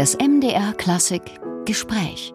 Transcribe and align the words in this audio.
Das 0.00 0.16
MDR 0.16 0.72
Klassik 0.72 1.20
Gespräch. 1.66 2.32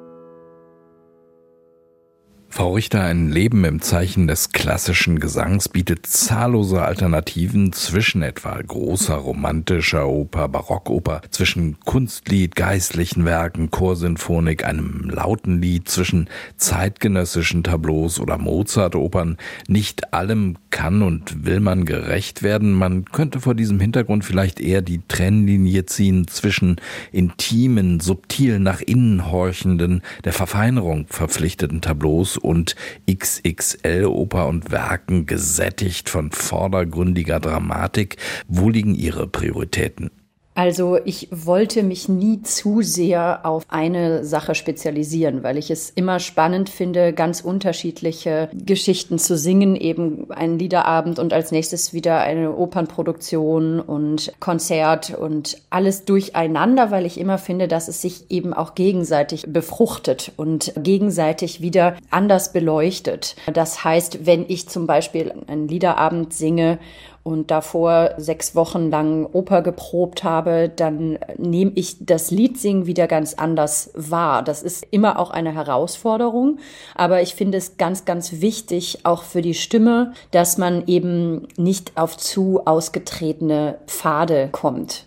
Frau 2.56 2.72
Richter, 2.76 3.02
ein 3.02 3.34
Leben 3.34 3.66
im 3.66 3.82
Zeichen 3.82 4.28
des 4.28 4.54
klassischen 4.54 5.20
Gesangs 5.20 5.68
bietet 5.68 6.06
zahllose 6.06 6.84
Alternativen 6.84 7.74
zwischen 7.74 8.22
etwa 8.22 8.58
großer 8.62 9.16
romantischer 9.16 10.08
Oper, 10.08 10.48
Barockoper, 10.48 11.22
zwischen 11.32 11.78
Kunstlied, 11.82 12.56
geistlichen 12.56 13.26
Werken, 13.26 13.72
Chorsinfonik, 13.72 14.64
einem 14.64 15.10
lauten 15.10 15.62
Lied, 15.62 15.90
zwischen 15.90 16.30
zeitgenössischen 16.56 17.66
Tableaus 17.66 18.22
oder 18.22 18.38
Mozart-Opern. 18.38 19.36
Nicht 19.68 20.14
allem 20.14 20.56
kann 20.70 21.02
und 21.02 21.46
will 21.46 21.60
man 21.60 21.84
gerecht 21.84 22.42
werden. 22.42 22.72
Man 22.72 23.04
könnte 23.04 23.42
vor 23.42 23.56
diesem 23.56 23.82
Hintergrund 23.82 24.24
vielleicht 24.24 24.62
eher 24.62 24.82
die 24.82 25.02
Trennlinie 25.10 25.88
ziehen 25.88 26.30
zwischen 26.30 26.78
intimen, 27.12 28.00
subtil 28.00 28.60
nach 28.60 28.80
innen 28.80 29.30
horchenden, 29.30 30.04
der 30.24 30.32
Verfeinerung 30.32 31.08
verpflichteten 31.10 31.82
Tableaus 31.82 32.38
und 32.46 32.76
XXL-Oper 33.10 34.48
und 34.48 34.72
Werken 34.72 35.26
gesättigt 35.26 36.10
von 36.10 36.32
vordergründiger 36.32 37.40
Dramatik. 37.40 38.18
Wo 38.48 38.70
liegen 38.70 38.96
Ihre 38.96 39.28
Prioritäten? 39.28 40.12
Also 40.56 40.98
ich 41.04 41.28
wollte 41.32 41.84
mich 41.84 42.08
nie 42.08 42.42
zu 42.42 42.82
sehr 42.82 43.46
auf 43.46 43.66
eine 43.68 44.24
Sache 44.24 44.56
spezialisieren, 44.56 45.44
weil 45.44 45.58
ich 45.58 45.70
es 45.70 45.90
immer 45.90 46.20
spannend 46.20 46.70
finde, 46.70 47.12
ganz 47.12 47.42
unterschiedliche 47.42 48.50
Geschichten 48.54 49.20
zu 49.20 49.38
singen, 49.38 49.76
eben 49.76 50.32
einen 50.32 50.58
Liederabend 50.58 51.20
und 51.20 51.34
als 51.34 51.52
nächstes 51.52 51.94
wieder 51.94 52.22
eine 52.22 52.56
Opernproduktion 52.56 53.82
und 53.82 54.32
Konzert 54.40 55.14
und 55.14 55.58
alles 55.70 56.06
durcheinander, 56.06 56.90
weil 56.90 57.06
ich 57.06 57.20
immer 57.20 57.38
finde, 57.38 57.68
dass 57.68 57.90
es 57.90 58.02
sich 58.02 58.32
eben 58.32 58.54
auch 58.54 58.76
gegenseitig 58.76 59.44
befruchtet 59.50 60.32
und 60.38 60.72
gegenseitig 60.78 61.60
wieder 61.60 61.98
anders 62.12 62.54
beleuchtet. 62.54 63.36
Das 63.54 63.84
heißt, 63.84 64.26
wenn 64.26 64.46
ich 64.48 64.70
zum 64.70 64.88
Beispiel 64.88 65.34
einen 65.48 65.68
Liederabend 65.68 66.34
singe 66.34 66.80
und 67.26 67.50
davor 67.50 68.14
sechs 68.18 68.54
Wochen 68.54 68.92
lang 68.92 69.26
Oper 69.26 69.64
geprobt 69.64 70.24
habe, 70.24 70.70
dann 70.74 71.18
nehme 71.40 71.72
ich 71.74 71.98
das 72.00 72.30
Liedsingen 72.30 72.86
wieder 72.86 73.08
ganz 73.08 73.34
anders 73.34 73.90
wahr. 73.96 74.44
Das 74.44 74.62
ist 74.62 74.86
immer 74.92 75.18
auch 75.18 75.32
eine 75.32 75.52
Herausforderung, 75.52 76.60
aber 76.94 77.24
ich 77.24 77.34
finde 77.34 77.58
es 77.58 77.78
ganz, 77.78 78.06
ganz 78.06 78.42
wichtig, 78.42 79.00
auch 79.06 79.24
für 79.24 79.42
die 79.42 79.56
Stimme, 79.56 80.14
dass 80.30 80.60
man 80.60 80.86
eben 80.86 81.48
nicht 81.58 81.98
auf 81.98 82.16
zu 82.16 82.62
ausgetretene 82.66 83.80
Pfade 83.88 84.50
kommt. 84.52 85.06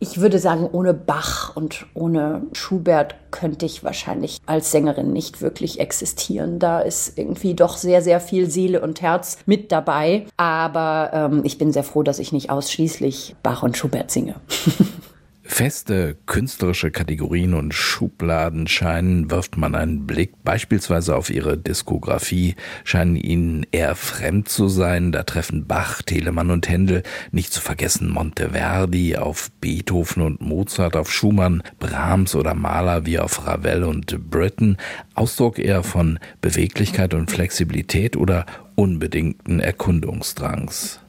Ich 0.00 0.20
würde 0.20 0.38
sagen, 0.38 0.68
ohne 0.70 0.94
Bach 0.94 1.56
und 1.56 1.86
ohne 1.92 2.42
Schubert 2.52 3.16
könnte 3.32 3.66
ich 3.66 3.82
wahrscheinlich 3.82 4.38
als 4.46 4.70
Sängerin 4.70 5.12
nicht 5.12 5.42
wirklich 5.42 5.80
existieren. 5.80 6.60
Da 6.60 6.80
ist 6.80 7.18
irgendwie 7.18 7.54
doch 7.54 7.76
sehr, 7.76 8.00
sehr 8.00 8.20
viel 8.20 8.48
Seele 8.48 8.80
und 8.80 9.02
Herz 9.02 9.38
mit 9.46 9.72
dabei. 9.72 10.26
Aber 10.36 11.10
ähm, 11.12 11.40
ich 11.44 11.58
bin 11.58 11.72
sehr 11.72 11.82
froh, 11.82 12.04
dass 12.04 12.20
ich 12.20 12.32
nicht 12.32 12.48
ausschließlich 12.48 13.34
Bach 13.42 13.64
und 13.64 13.76
Schubert 13.76 14.12
singe. 14.12 14.36
feste 15.48 16.16
künstlerische 16.26 16.90
Kategorien 16.90 17.54
und 17.54 17.72
Schubladen 17.74 18.68
scheinen, 18.68 19.30
wirft 19.30 19.56
man 19.56 19.74
einen 19.74 20.06
Blick 20.06 20.44
beispielsweise 20.44 21.16
auf 21.16 21.30
ihre 21.30 21.56
Diskografie, 21.56 22.54
scheinen 22.84 23.16
ihnen 23.16 23.66
eher 23.72 23.96
fremd 23.96 24.48
zu 24.48 24.68
sein. 24.68 25.10
Da 25.10 25.24
treffen 25.24 25.66
Bach, 25.66 26.02
Telemann 26.02 26.50
und 26.50 26.68
Händel, 26.68 27.02
nicht 27.32 27.52
zu 27.52 27.60
vergessen 27.60 28.10
Monteverdi 28.10 29.16
auf 29.16 29.50
Beethoven 29.60 30.22
und 30.22 30.42
Mozart, 30.42 30.94
auf 30.94 31.10
Schumann, 31.10 31.62
Brahms 31.80 32.34
oder 32.34 32.54
Mahler 32.54 33.06
wie 33.06 33.18
auf 33.18 33.46
Ravel 33.46 33.84
und 33.84 34.30
Britten. 34.30 34.76
Ausdruck 35.14 35.58
eher 35.58 35.82
von 35.82 36.18
Beweglichkeit 36.42 37.14
und 37.14 37.30
Flexibilität 37.30 38.16
oder 38.16 38.44
unbedingten 38.76 39.60
Erkundungsdrangs. 39.60 41.00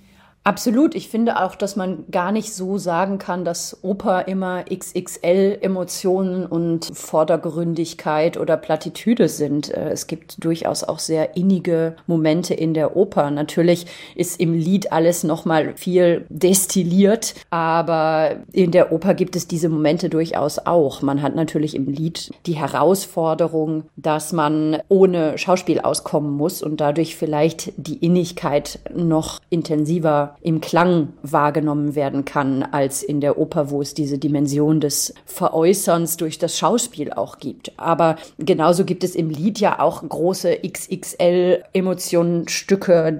Absolut. 0.45 0.95
Ich 0.95 1.09
finde 1.09 1.43
auch, 1.43 1.53
dass 1.53 1.75
man 1.75 2.05
gar 2.09 2.31
nicht 2.31 2.53
so 2.53 2.77
sagen 2.77 3.17
kann, 3.17 3.43
dass 3.43 3.83
Oper 3.83 4.27
immer 4.27 4.63
XXL-Emotionen 4.63 6.45
und 6.45 6.89
Vordergründigkeit 6.93 8.37
oder 8.37 8.55
Plattitüde 8.55 9.27
sind. 9.27 9.69
Äh, 9.69 9.89
es 9.89 10.07
gibt 10.07 10.43
durchaus 10.43 10.83
auch 10.83 10.99
sehr 10.99 11.35
innige 11.35 11.97
Momente 12.07 12.53
in 12.53 12.73
der 12.73 12.95
Oper. 12.95 13.31
Natürlich 13.31 13.85
ist 14.15 14.39
im 14.39 14.53
Lied 14.53 14.93
alles 14.93 15.23
nochmal 15.23 15.73
viel 15.75 16.25
destilliert, 16.29 17.35
aber 17.49 18.37
in 18.53 18.71
der 18.71 18.93
Oper 18.93 19.15
gibt 19.15 19.35
es 19.35 19.47
diese 19.47 19.67
Momente 19.67 20.09
durchaus 20.09 20.57
auch. 20.57 21.01
Man 21.01 21.21
hat 21.21 21.35
natürlich 21.35 21.75
im 21.75 21.85
Lied 21.87 22.31
die 22.45 22.55
Herausforderung, 22.55 23.83
dass 23.97 24.31
man 24.31 24.77
ohne 24.87 25.37
Schauspiel 25.37 25.81
auskommen 25.81 26.31
muss 26.31 26.63
und 26.63 26.79
dadurch 26.79 27.17
vielleicht 27.17 27.73
die 27.75 27.97
Innigkeit 27.97 28.79
noch 28.95 29.39
intensiver 29.49 30.28
im 30.41 30.61
Klang 30.61 31.09
wahrgenommen 31.21 31.95
werden 31.95 32.25
kann, 32.25 32.63
als 32.63 33.03
in 33.03 33.21
der 33.21 33.37
Oper, 33.37 33.69
wo 33.69 33.81
es 33.81 33.93
diese 33.93 34.17
Dimension 34.17 34.79
des 34.79 35.13
Veräußerns 35.25 36.17
durch 36.17 36.39
das 36.39 36.57
Schauspiel 36.57 37.11
auch 37.13 37.37
gibt. 37.37 37.71
Aber 37.77 38.17
genauso 38.37 38.85
gibt 38.85 39.03
es 39.03 39.15
im 39.15 39.29
Lied 39.29 39.59
ja 39.59 39.79
auch 39.79 40.01
große 40.07 40.59
XXL-Emotionen, 40.67 42.45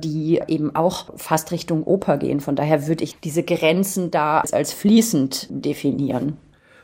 die 0.02 0.42
eben 0.47 0.75
auch 0.75 1.08
fast 1.16 1.52
Richtung 1.52 1.84
Oper 1.84 2.18
gehen. 2.18 2.40
Von 2.40 2.56
daher 2.56 2.88
würde 2.88 3.03
ich 3.03 3.20
diese 3.20 3.44
Grenzen 3.44 4.12
da 4.12 4.41
als 4.52 4.74
fließend 4.74 5.47
definieren 5.50 6.38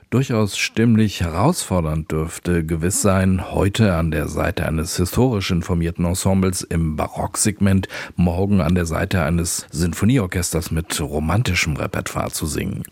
durchaus 0.10 0.58
stimmlich 0.58 1.22
herausfordernd 1.22 2.12
dürfte 2.12 2.66
gewiss 2.66 3.02
sein, 3.02 3.52
heute 3.52 3.96
an 3.96 4.12
der 4.12 4.28
Seite 4.28 4.66
eines 4.66 4.98
historisch 4.98 5.52
informierten 5.52 6.06
Ensembles 6.06 6.62
im 6.62 6.96
Barocksegment, 6.96 7.88
morgen 8.16 8.62
an 8.62 8.76
der 8.76 8.86
Seite 8.86 9.24
eines 9.24 9.68
Sinfonieorchesters 9.72 10.72
mit 10.72 11.00
romantischem 11.00 11.76
Repertoire 11.76 12.32
zu 12.32 12.46
singen. 12.46 12.84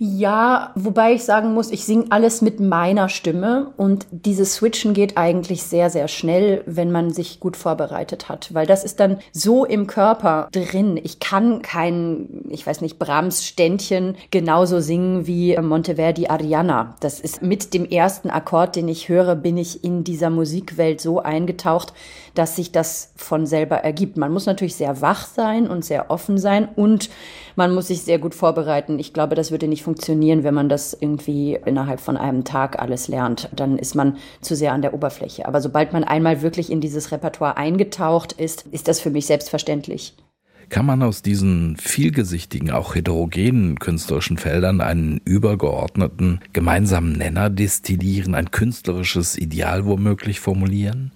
Ja, 0.00 0.70
wobei 0.76 1.14
ich 1.14 1.24
sagen 1.24 1.54
muss, 1.54 1.72
ich 1.72 1.84
singe 1.84 2.04
alles 2.10 2.40
mit 2.40 2.60
meiner 2.60 3.08
Stimme 3.08 3.72
und 3.76 4.06
dieses 4.12 4.54
Switchen 4.54 4.94
geht 4.94 5.16
eigentlich 5.16 5.64
sehr, 5.64 5.90
sehr 5.90 6.06
schnell, 6.06 6.62
wenn 6.66 6.92
man 6.92 7.10
sich 7.10 7.40
gut 7.40 7.56
vorbereitet 7.56 8.28
hat, 8.28 8.54
weil 8.54 8.64
das 8.64 8.84
ist 8.84 9.00
dann 9.00 9.18
so 9.32 9.64
im 9.64 9.88
Körper 9.88 10.48
drin. 10.52 11.00
Ich 11.02 11.18
kann 11.18 11.62
kein, 11.62 12.44
ich 12.48 12.64
weiß 12.64 12.80
nicht, 12.80 13.00
Brahms 13.00 13.44
Ständchen 13.44 14.14
genauso 14.30 14.78
singen 14.78 15.26
wie 15.26 15.58
Monteverdi 15.58 16.28
Ariana. 16.28 16.94
Das 17.00 17.18
ist 17.18 17.42
mit 17.42 17.74
dem 17.74 17.84
ersten 17.84 18.30
Akkord, 18.30 18.76
den 18.76 18.86
ich 18.86 19.08
höre, 19.08 19.34
bin 19.34 19.56
ich 19.56 19.82
in 19.82 20.04
dieser 20.04 20.30
Musikwelt 20.30 21.00
so 21.00 21.18
eingetaucht, 21.18 21.92
dass 22.36 22.54
sich 22.54 22.70
das 22.70 23.10
von 23.16 23.46
selber 23.46 23.78
ergibt. 23.78 24.16
Man 24.16 24.32
muss 24.32 24.46
natürlich 24.46 24.76
sehr 24.76 25.00
wach 25.00 25.26
sein 25.26 25.66
und 25.66 25.84
sehr 25.84 26.08
offen 26.08 26.38
sein 26.38 26.68
und 26.76 27.10
man 27.58 27.74
muss 27.74 27.88
sich 27.88 28.02
sehr 28.02 28.20
gut 28.20 28.36
vorbereiten. 28.36 29.00
Ich 29.00 29.12
glaube, 29.12 29.34
das 29.34 29.50
würde 29.50 29.66
nicht 29.66 29.82
funktionieren, 29.82 30.44
wenn 30.44 30.54
man 30.54 30.68
das 30.68 30.96
irgendwie 30.98 31.58
innerhalb 31.66 31.98
von 31.98 32.16
einem 32.16 32.44
Tag 32.44 32.78
alles 32.78 33.08
lernt. 33.08 33.48
Dann 33.54 33.78
ist 33.78 33.96
man 33.96 34.16
zu 34.40 34.54
sehr 34.54 34.72
an 34.72 34.80
der 34.80 34.94
Oberfläche. 34.94 35.44
Aber 35.44 35.60
sobald 35.60 35.92
man 35.92 36.04
einmal 36.04 36.40
wirklich 36.40 36.70
in 36.70 36.80
dieses 36.80 37.10
Repertoire 37.10 37.56
eingetaucht 37.56 38.32
ist, 38.32 38.64
ist 38.70 38.86
das 38.86 39.00
für 39.00 39.10
mich 39.10 39.26
selbstverständlich. 39.26 40.14
Kann 40.68 40.86
man 40.86 41.02
aus 41.02 41.22
diesen 41.22 41.76
vielgesichtigen, 41.78 42.70
auch 42.70 42.94
heterogenen 42.94 43.80
künstlerischen 43.80 44.38
Feldern 44.38 44.80
einen 44.80 45.20
übergeordneten 45.24 46.40
gemeinsamen 46.52 47.12
Nenner 47.12 47.50
destillieren, 47.50 48.36
ein 48.36 48.52
künstlerisches 48.52 49.36
Ideal 49.36 49.84
womöglich 49.84 50.38
formulieren? 50.38 51.10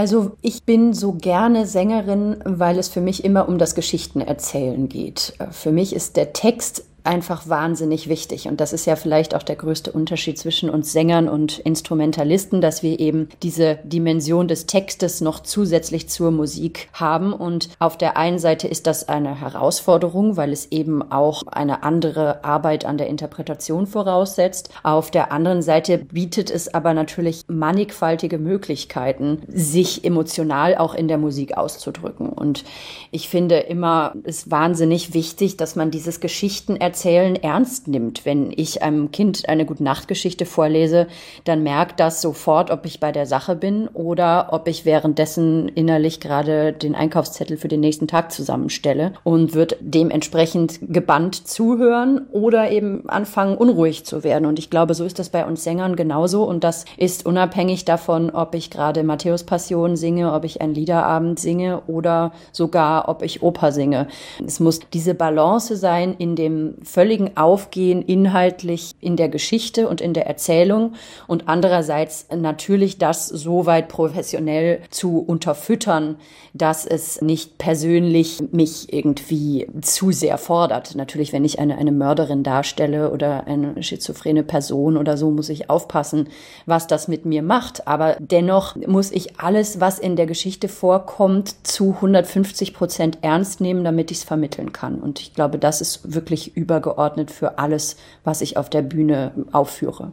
Also 0.00 0.30
ich 0.40 0.62
bin 0.62 0.94
so 0.94 1.12
gerne 1.12 1.66
Sängerin, 1.66 2.38
weil 2.46 2.78
es 2.78 2.88
für 2.88 3.02
mich 3.02 3.22
immer 3.22 3.46
um 3.50 3.58
das 3.58 3.74
Geschichtenerzählen 3.74 4.88
geht. 4.88 5.34
Für 5.50 5.72
mich 5.72 5.94
ist 5.94 6.16
der 6.16 6.32
Text 6.32 6.86
einfach 7.04 7.48
wahnsinnig 7.48 8.08
wichtig. 8.08 8.48
Und 8.48 8.60
das 8.60 8.72
ist 8.72 8.86
ja 8.86 8.96
vielleicht 8.96 9.34
auch 9.34 9.42
der 9.42 9.56
größte 9.56 9.92
Unterschied 9.92 10.38
zwischen 10.38 10.70
uns 10.70 10.92
Sängern 10.92 11.28
und 11.28 11.58
Instrumentalisten, 11.58 12.60
dass 12.60 12.82
wir 12.82 12.98
eben 13.00 13.28
diese 13.42 13.78
Dimension 13.84 14.48
des 14.48 14.66
Textes 14.66 15.20
noch 15.20 15.40
zusätzlich 15.40 16.08
zur 16.08 16.30
Musik 16.30 16.88
haben. 16.92 17.32
Und 17.32 17.70
auf 17.78 17.96
der 17.96 18.16
einen 18.16 18.38
Seite 18.38 18.68
ist 18.68 18.86
das 18.86 19.08
eine 19.08 19.40
Herausforderung, 19.40 20.36
weil 20.36 20.52
es 20.52 20.70
eben 20.70 21.10
auch 21.10 21.44
eine 21.46 21.82
andere 21.82 22.44
Arbeit 22.44 22.84
an 22.84 22.98
der 22.98 23.08
Interpretation 23.08 23.86
voraussetzt. 23.86 24.70
Auf 24.82 25.10
der 25.10 25.32
anderen 25.32 25.62
Seite 25.62 25.98
bietet 25.98 26.50
es 26.50 26.72
aber 26.72 26.94
natürlich 26.94 27.44
mannigfaltige 27.48 28.38
Möglichkeiten, 28.38 29.42
sich 29.48 30.04
emotional 30.04 30.76
auch 30.76 30.94
in 30.94 31.08
der 31.08 31.18
Musik 31.18 31.56
auszudrücken. 31.56 32.28
Und 32.28 32.64
ich 33.10 33.28
finde 33.28 33.58
immer, 33.58 34.14
es 34.24 34.50
wahnsinnig 34.50 35.14
wichtig, 35.14 35.56
dass 35.56 35.76
man 35.76 35.90
dieses 35.90 36.20
Geschichten 36.20 36.76
Erzählen 36.90 37.36
ernst 37.36 37.86
nimmt. 37.86 38.26
Wenn 38.26 38.52
ich 38.56 38.82
einem 38.82 39.12
Kind 39.12 39.48
eine 39.48 39.64
Gute-Nacht-Geschichte 39.64 40.44
vorlese, 40.44 41.06
dann 41.44 41.62
merkt 41.62 42.00
das 42.00 42.20
sofort, 42.20 42.72
ob 42.72 42.84
ich 42.84 42.98
bei 42.98 43.12
der 43.12 43.26
Sache 43.26 43.54
bin 43.54 43.86
oder 43.86 44.48
ob 44.50 44.66
ich 44.66 44.84
währenddessen 44.84 45.68
innerlich 45.68 46.18
gerade 46.18 46.72
den 46.72 46.96
Einkaufszettel 46.96 47.58
für 47.58 47.68
den 47.68 47.78
nächsten 47.78 48.08
Tag 48.08 48.32
zusammenstelle 48.32 49.12
und 49.22 49.54
wird 49.54 49.76
dementsprechend 49.78 50.80
gebannt 50.82 51.46
zuhören 51.46 52.26
oder 52.32 52.72
eben 52.72 53.08
anfangen, 53.08 53.56
unruhig 53.56 54.04
zu 54.04 54.24
werden. 54.24 54.46
Und 54.46 54.58
ich 54.58 54.68
glaube, 54.68 54.94
so 54.94 55.04
ist 55.04 55.20
das 55.20 55.28
bei 55.28 55.46
uns 55.46 55.62
Sängern 55.62 55.94
genauso. 55.94 56.42
Und 56.42 56.64
das 56.64 56.86
ist 56.96 57.24
unabhängig 57.24 57.84
davon, 57.84 58.30
ob 58.30 58.56
ich 58.56 58.68
gerade 58.68 59.04
Matthäus 59.04 59.44
Passion 59.44 59.94
singe, 59.94 60.32
ob 60.32 60.44
ich 60.44 60.60
einen 60.60 60.74
Liederabend 60.74 61.38
singe 61.38 61.82
oder 61.86 62.32
sogar, 62.50 63.08
ob 63.08 63.22
ich 63.22 63.44
Oper 63.44 63.70
singe. 63.70 64.08
Es 64.44 64.58
muss 64.58 64.80
diese 64.92 65.14
Balance 65.14 65.76
sein 65.76 66.16
in 66.18 66.34
dem 66.34 66.79
völligen 66.82 67.36
Aufgehen 67.36 68.02
inhaltlich 68.02 68.92
in 69.00 69.16
der 69.16 69.28
Geschichte 69.28 69.88
und 69.88 70.00
in 70.00 70.14
der 70.14 70.26
Erzählung 70.26 70.94
und 71.26 71.48
andererseits 71.48 72.26
natürlich 72.34 72.98
das 72.98 73.28
so 73.28 73.66
weit 73.66 73.88
professionell 73.88 74.80
zu 74.90 75.18
unterfüttern, 75.18 76.16
dass 76.52 76.84
es 76.84 77.22
nicht 77.22 77.58
persönlich 77.58 78.42
mich 78.50 78.92
irgendwie 78.92 79.66
zu 79.82 80.10
sehr 80.10 80.38
fordert. 80.38 80.94
Natürlich, 80.94 81.32
wenn 81.32 81.44
ich 81.44 81.58
eine, 81.58 81.78
eine 81.78 81.92
Mörderin 81.92 82.42
darstelle 82.42 83.12
oder 83.12 83.46
eine 83.46 83.82
schizophrene 83.82 84.42
Person 84.42 84.96
oder 84.96 85.16
so, 85.16 85.30
muss 85.30 85.48
ich 85.48 85.70
aufpassen, 85.70 86.28
was 86.66 86.86
das 86.86 87.08
mit 87.08 87.24
mir 87.24 87.42
macht. 87.42 87.86
Aber 87.86 88.16
dennoch 88.18 88.76
muss 88.76 89.12
ich 89.12 89.38
alles, 89.40 89.80
was 89.80 89.98
in 89.98 90.16
der 90.16 90.26
Geschichte 90.26 90.68
vorkommt, 90.68 91.66
zu 91.66 91.94
150 91.94 92.74
Prozent 92.74 93.18
ernst 93.22 93.60
nehmen, 93.60 93.84
damit 93.84 94.10
ich 94.10 94.18
es 94.18 94.24
vermitteln 94.24 94.72
kann. 94.72 95.00
Und 95.00 95.20
ich 95.20 95.34
glaube, 95.34 95.58
das 95.58 95.80
ist 95.80 96.14
wirklich 96.14 96.56
übergeordnet 96.70 97.32
für 97.32 97.58
alles, 97.58 97.96
was 98.22 98.40
ich 98.40 98.56
auf 98.56 98.70
der 98.70 98.82
Bühne 98.82 99.32
aufführe. 99.50 100.12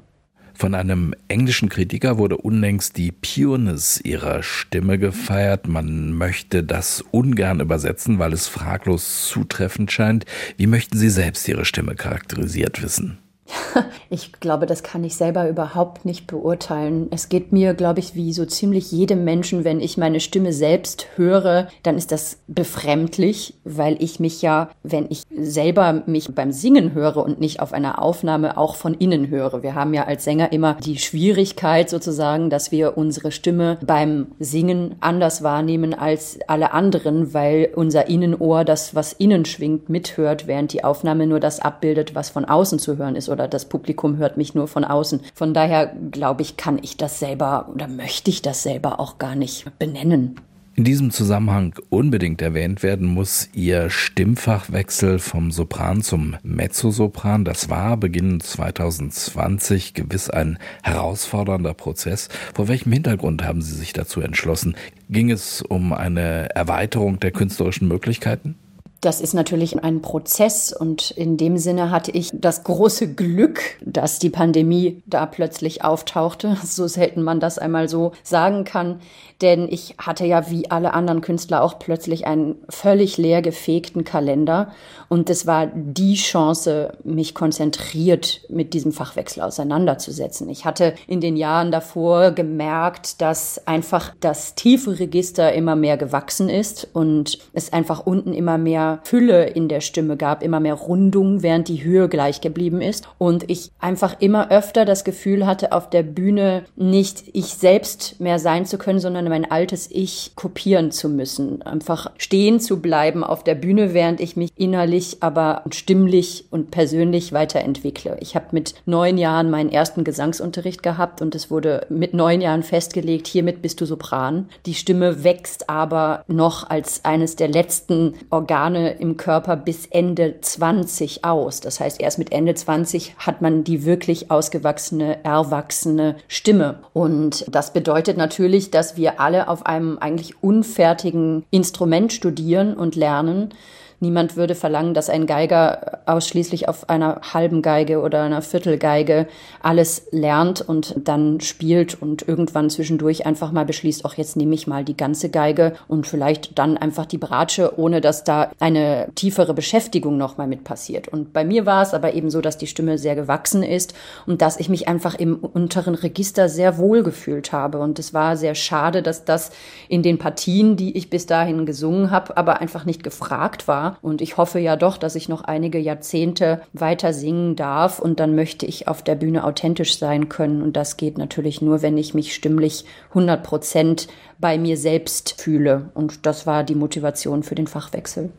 Von 0.56 0.74
einem 0.74 1.14
englischen 1.28 1.70
Kritiker 1.70 2.18
wurde 2.18 2.38
unlängst 2.38 2.98
die 2.98 3.12
Pureness 3.12 4.02
ihrer 4.04 4.42
Stimme 4.42 4.98
gefeiert. 4.98 5.68
Man 5.68 6.14
möchte 6.14 6.64
das 6.64 7.04
ungern 7.12 7.60
übersetzen, 7.60 8.18
weil 8.18 8.34
es 8.34 8.48
fraglos 8.48 9.28
zutreffend 9.28 9.92
scheint. 9.92 10.26
Wie 10.58 10.66
möchten 10.66 10.98
Sie 10.98 11.12
selbst 11.12 11.48
Ihre 11.48 11.64
Stimme 11.64 11.94
charakterisiert 11.94 12.82
wissen? 12.82 13.20
Ich 14.10 14.32
glaube, 14.34 14.66
das 14.66 14.84
kann 14.84 15.04
ich 15.04 15.16
selber 15.16 15.50
überhaupt 15.50 16.06
nicht 16.06 16.28
beurteilen. 16.28 17.08
Es 17.12 17.30
geht 17.30 17.52
mir, 17.52 17.74
glaube 17.74 18.00
ich, 18.00 18.16
wie 18.16 18.32
so 18.34 18.46
ziemlich 18.46 18.92
jedem 18.92 19.24
Menschen, 19.24 19.64
wenn 19.64 19.80
ich 19.80 19.98
meine 19.98 20.20
Stimme 20.20 20.54
selbst 20.54 21.08
höre, 21.16 21.68
dann 21.84 21.98
ist 21.98 22.12
das 22.12 22.40
befremdlich, 22.48 23.56
weil 23.64 24.02
ich 24.02 24.20
mich 24.20 24.42
ja, 24.42 24.70
wenn 24.84 25.08
ich 25.10 25.24
selber 25.36 26.04
mich 26.06 26.34
beim 26.34 26.52
Singen 26.52 26.94
höre 26.94 27.18
und 27.18 27.40
nicht 27.40 27.60
auf 27.60 27.74
einer 27.74 28.02
Aufnahme 28.02 28.58
auch 28.58 28.76
von 28.76 28.94
innen 28.94 29.30
höre. 29.30 29.64
Wir 29.64 29.76
haben 29.76 29.94
ja 29.94 30.06
als 30.06 30.24
Sänger 30.24 30.52
immer 30.52 30.76
die 30.76 30.98
Schwierigkeit 30.98 31.90
sozusagen, 31.90 32.50
dass 32.50 32.72
wir 32.72 32.98
unsere 32.98 33.32
Stimme 33.32 33.78
beim 33.86 34.28
Singen 34.40 34.96
anders 35.02 35.44
wahrnehmen 35.44 35.94
als 35.94 36.40
alle 36.48 36.72
anderen, 36.72 37.34
weil 37.34 37.72
unser 37.76 38.08
Innenohr 38.08 38.64
das, 38.64 38.96
was 38.96 39.14
innen 39.14 39.46
schwingt, 39.46 39.90
mithört, 39.90 40.48
während 40.48 40.74
die 40.74 40.84
Aufnahme 40.84 41.28
nur 41.28 41.40
das 41.40 41.60
abbildet, 41.60 42.16
was 42.16 42.30
von 42.30 42.46
außen 42.46 42.80
zu 42.80 42.98
hören 42.98 43.16
ist 43.16 43.30
oder 43.38 43.48
das 43.48 43.70
Publikum 43.70 44.18
hört 44.18 44.36
mich 44.36 44.56
nur 44.56 44.68
von 44.68 44.84
außen. 44.84 45.22
Von 45.36 45.54
daher 45.54 45.94
glaube 46.12 46.42
ich, 46.42 46.58
kann 46.58 46.80
ich 46.82 46.98
das 46.98 47.20
selber 47.20 47.70
oder 47.72 47.88
möchte 47.88 48.32
ich 48.32 48.42
das 48.42 48.64
selber 48.64 49.00
auch 49.00 49.20
gar 49.20 49.36
nicht 49.36 49.78
benennen. 49.78 50.40
In 50.74 50.84
diesem 50.84 51.10
Zusammenhang 51.10 51.74
unbedingt 51.90 52.40
erwähnt 52.40 52.84
werden 52.84 53.08
muss 53.08 53.50
Ihr 53.54 53.90
Stimmfachwechsel 53.90 55.18
vom 55.18 55.52
Sopran 55.52 56.04
zum 56.04 56.36
Mezzosopran. 56.44 57.46
Das 57.46 57.70
war 57.72 57.98
beginnend 57.98 58.44
2020 58.44 59.96
gewiss 59.96 60.30
ein 60.30 60.60
herausfordernder 60.84 61.74
Prozess. 61.74 62.30
Vor 62.54 62.68
welchem 62.68 62.92
Hintergrund 62.92 63.44
haben 63.44 63.64
Sie 63.64 63.74
sich 63.74 63.92
dazu 63.92 64.22
entschlossen? 64.22 64.76
Ging 65.10 65.32
es 65.32 65.64
um 65.64 65.94
eine 65.94 66.56
Erweiterung 66.56 67.20
der 67.20 67.32
künstlerischen 67.32 67.88
Möglichkeiten? 67.88 68.56
Das 69.02 69.22
ist 69.22 69.34
natürlich 69.34 69.82
ein 69.84 70.02
Prozess 70.02 70.74
und 70.74 71.12
in 71.12 71.38
dem 71.38 71.58
Sinne 71.58 71.92
hatte 71.92 72.12
ich 72.12 72.32
das 72.34 72.64
große 72.64 73.14
Glück, 73.14 73.62
dass 73.86 74.18
die 74.18 74.32
Pandemie 74.32 75.04
da 75.06 75.26
plötzlich 75.28 75.84
auftauchte, 75.84 76.58
so 76.64 76.88
selten 76.88 77.22
man 77.22 77.40
das 77.40 77.60
einmal 77.60 77.90
so 77.90 78.14
sagen 78.24 78.64
kann. 78.64 79.00
Denn 79.42 79.68
ich 79.70 79.96
hatte 80.00 80.26
ja 80.26 80.50
wie 80.50 80.72
alle 80.72 80.94
anderen 80.94 81.22
Künstler 81.22 81.62
auch 81.62 81.78
plötzlich 81.78 82.26
einen 82.26 82.56
völlig 82.70 83.18
leer 83.18 83.44
gefegten 83.44 84.04
Kalender 84.04 84.72
und 85.10 85.30
es 85.30 85.46
war 85.46 85.68
die 85.68 86.16
Chance, 86.16 86.98
mich 87.04 87.36
konzentriert 87.36 88.42
mit 88.50 88.74
diesem 88.74 88.92
Fachwechsel 88.92 89.44
auseinanderzusetzen. 89.44 90.50
Ich 90.50 90.66
hatte 90.66 90.96
in 91.06 91.22
den 91.22 91.38
Jahren 91.38 91.72
davor 91.72 92.32
gemerkt, 92.32 93.22
dass 93.22 93.68
einfach 93.68 94.14
das 94.20 94.56
tiefe 94.56 95.00
Register 95.00 95.54
immer 95.54 95.76
mehr 95.76 95.98
gewachsen 95.98 96.50
ist 96.50 96.88
und 96.94 97.38
es 97.54 97.72
einfach 97.72 98.06
unten 98.06 98.34
immer 98.34 98.58
mehr 98.58 98.87
Fülle 99.04 99.46
in 99.46 99.68
der 99.68 99.82
Stimme 99.82 100.18
gab, 100.18 100.44
immer 100.44 100.60
mehr 100.60 100.74
Rundung, 100.74 101.44
während 101.44 101.68
die 101.68 101.84
Höhe 101.84 102.10
gleich 102.10 102.42
geblieben 102.42 102.82
ist. 102.82 103.08
Und 103.18 103.50
ich 103.50 103.72
einfach 103.80 104.20
immer 104.20 104.52
öfter 104.52 104.86
das 104.86 105.04
Gefühl 105.04 105.46
hatte, 105.46 105.72
auf 105.72 105.90
der 105.90 106.04
Bühne 106.04 106.64
nicht 106.76 107.24
ich 107.34 107.48
selbst 107.48 108.20
mehr 108.20 108.40
sein 108.40 108.66
zu 108.66 108.78
können, 108.78 109.00
sondern 109.00 109.28
mein 109.30 109.50
altes 109.50 109.90
Ich 109.92 110.32
kopieren 110.36 110.92
zu 110.92 111.10
müssen. 111.10 111.62
Einfach 111.62 112.12
stehen 112.18 112.60
zu 112.60 112.82
bleiben 112.82 113.24
auf 113.24 113.44
der 113.44 113.56
Bühne, 113.56 113.94
während 113.94 114.20
ich 114.20 114.36
mich 114.36 114.52
innerlich, 114.56 115.18
aber 115.22 115.64
stimmlich 115.72 116.46
und 116.52 116.72
persönlich 116.72 117.34
weiterentwickle. 117.34 118.18
Ich 118.20 118.36
habe 118.36 118.48
mit 118.52 118.76
neun 118.86 119.18
Jahren 119.18 119.50
meinen 119.50 119.72
ersten 119.72 120.04
Gesangsunterricht 120.04 120.84
gehabt 120.84 121.22
und 121.22 121.36
es 121.36 121.52
wurde 121.52 121.86
mit 121.90 122.14
neun 122.14 122.42
Jahren 122.42 122.64
festgelegt, 122.64 123.28
hiermit 123.28 123.62
bist 123.62 123.82
du 123.82 123.86
Sopran. 123.86 124.50
Die 124.66 124.74
Stimme 124.74 125.24
wächst 125.24 125.70
aber 125.70 126.24
noch 126.28 126.70
als 126.70 127.06
eines 127.06 127.36
der 127.36 127.48
letzten 127.48 128.14
Organe 128.30 128.77
Hormone 128.78 128.92
im 129.00 129.18
Körper 129.18 129.56
bis 129.56 129.86
Ende 129.88 130.36
20 130.42 131.26
aus. 131.26 131.62
Das 131.62 131.80
heißt, 131.80 132.00
erst 132.00 132.20
mit 132.20 132.32
Ende 132.32 132.54
20 132.54 133.16
hat 133.18 133.42
man 133.42 133.64
die 133.64 133.86
wirklich 133.86 134.32
ausgewachsene, 134.32 135.24
erwachsene 135.24 136.16
Stimme. 136.28 136.80
Und 136.94 137.46
das 137.50 137.74
bedeutet 137.74 138.18
natürlich, 138.18 138.72
dass 138.72 138.98
wir 138.98 139.20
alle 139.20 139.48
auf 139.48 139.66
einem 139.66 139.98
eigentlich 139.98 140.44
unfertigen 140.44 141.46
Instrument 141.52 142.14
studieren 142.14 142.76
und 142.76 142.96
lernen 142.96 143.54
Niemand 144.00 144.38
würde 144.38 144.54
verlangen, 144.54 144.94
dass 144.94 145.10
ein 145.10 145.26
Geiger 145.26 146.02
ausschließlich 146.06 146.70
auf 146.70 146.88
einer 146.88 147.22
halben 147.34 147.64
Geige 147.64 148.02
oder 148.02 148.22
einer 148.22 148.44
Viertelgeige 148.44 149.28
alles 149.60 150.08
lernt 150.12 150.62
und 150.62 150.94
dann 151.04 151.42
spielt 151.42 152.00
und 152.00 152.28
irgendwann 152.28 152.70
zwischendurch 152.70 153.26
einfach 153.26 153.52
mal 153.52 153.66
beschließt, 153.66 154.06
auch 154.06 154.14
jetzt 154.14 154.38
nehme 154.38 154.54
ich 154.54 154.68
mal 154.68 154.84
die 154.84 154.96
ganze 154.96 155.30
Geige 155.30 155.74
und 155.88 156.06
vielleicht 156.06 156.60
dann 156.60 156.78
einfach 156.78 157.08
die 157.08 157.18
Bratsche, 157.18 157.80
ohne 157.80 158.00
dass 158.00 158.24
da 158.24 158.52
eine 158.60 159.08
tiefere 159.16 159.56
Beschäftigung 159.56 160.16
nochmal 160.16 160.48
mit 160.48 160.64
passiert. 160.64 161.08
Und 161.08 161.34
bei 161.34 161.44
mir 161.44 161.66
war 161.66 161.82
es 161.82 161.96
aber 161.96 162.14
eben 162.14 162.30
so, 162.30 162.40
dass 162.40 162.60
die 162.60 162.68
Stimme 162.68 163.00
sehr 163.00 163.16
gewachsen 163.16 163.64
ist 163.64 163.96
und 164.28 164.44
dass 164.44 164.60
ich 164.60 164.70
mich 164.70 164.88
einfach 164.88 165.16
im 165.16 165.38
unteren 165.38 165.96
Register 165.96 166.50
sehr 166.50 166.78
wohl 166.78 167.02
gefühlt 167.02 167.52
habe. 167.52 167.80
Und 167.80 167.98
es 167.98 168.14
war 168.14 168.38
sehr 168.38 168.54
schade, 168.54 169.02
dass 169.02 169.26
das 169.26 169.50
in 169.90 170.04
den 170.04 170.20
Partien, 170.20 170.76
die 170.76 170.96
ich 170.96 171.10
bis 171.10 171.26
dahin 171.26 171.66
gesungen 171.66 172.12
habe, 172.12 172.38
aber 172.38 172.62
einfach 172.62 172.86
nicht 172.86 173.04
gefragt 173.04 173.68
und 174.02 174.22
ich 174.22 174.38
hoffe 174.38 174.60
ja 174.60 174.76
doch, 174.76 174.98
dass 174.98 175.16
ich 175.16 175.30
noch 175.30 175.44
einige 175.44 175.80
Jahrzehnte 175.80 176.62
weiter 176.74 177.14
singen 177.14 177.56
darf. 177.56 178.00
Und 178.00 178.20
dann 178.20 178.36
möchte 178.36 178.66
ich 178.66 178.88
auf 178.88 179.02
der 179.02 179.16
Bühne 179.16 179.44
authentisch 179.44 179.98
sein 179.98 180.30
können. 180.30 180.62
Und 180.62 180.76
das 180.76 180.98
geht 180.98 181.18
natürlich 181.18 181.62
nur, 181.62 181.82
wenn 181.82 181.98
ich 181.98 182.14
mich 182.14 182.34
stimmlich 182.34 182.86
100 183.10 183.44
Prozent 183.44 184.08
bei 184.40 184.58
mir 184.58 184.78
selbst 184.78 185.42
fühle. 185.42 185.90
Und 185.94 186.26
das 186.26 186.46
war 186.46 186.64
die 186.64 186.76
Motivation 186.76 187.44
für 187.44 187.56
den 187.56 187.68
Fachwechsel. 187.68 188.32